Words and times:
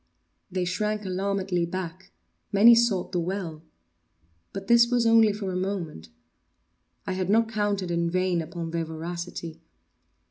They 0.49 0.65
shrank 0.65 1.05
alarmedly 1.05 1.63
back; 1.69 2.11
many 2.51 2.73
sought 2.73 3.11
the 3.11 3.19
well. 3.19 3.61
But 4.51 4.65
this 4.65 4.89
was 4.89 5.05
only 5.05 5.31
for 5.31 5.51
a 5.51 5.55
moment. 5.55 6.09
I 7.05 7.11
had 7.13 7.29
not 7.29 7.49
counted 7.51 7.91
in 7.91 8.09
vain 8.09 8.41
upon 8.41 8.71
their 8.71 8.85
voracity. 8.85 9.61